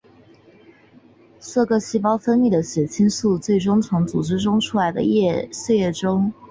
[1.39, 6.33] 嗜铬细胞分泌的血清素最终从组织中出来进入血液中。